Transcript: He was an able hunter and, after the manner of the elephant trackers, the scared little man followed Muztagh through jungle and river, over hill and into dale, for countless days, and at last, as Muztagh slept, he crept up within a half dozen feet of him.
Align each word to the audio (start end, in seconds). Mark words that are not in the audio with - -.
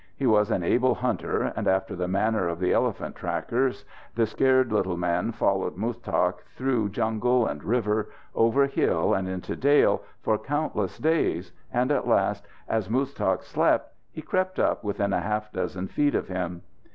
He 0.15 0.25
was 0.25 0.49
an 0.49 0.63
able 0.63 0.95
hunter 0.95 1.53
and, 1.55 1.67
after 1.67 1.95
the 1.95 2.07
manner 2.07 2.47
of 2.47 2.59
the 2.59 2.73
elephant 2.73 3.15
trackers, 3.15 3.85
the 4.15 4.25
scared 4.25 4.71
little 4.71 4.97
man 4.97 5.31
followed 5.31 5.77
Muztagh 5.77 6.39
through 6.55 6.89
jungle 6.89 7.45
and 7.45 7.63
river, 7.63 8.09
over 8.33 8.65
hill 8.65 9.13
and 9.13 9.29
into 9.29 9.55
dale, 9.55 10.01
for 10.23 10.39
countless 10.39 10.97
days, 10.97 11.51
and 11.71 11.91
at 11.91 12.07
last, 12.07 12.47
as 12.67 12.87
Muztagh 12.89 13.43
slept, 13.43 13.93
he 14.11 14.23
crept 14.23 14.57
up 14.59 14.83
within 14.83 15.13
a 15.13 15.19
half 15.21 15.51
dozen 15.51 15.87
feet 15.87 16.15
of 16.15 16.29
him. 16.29 16.63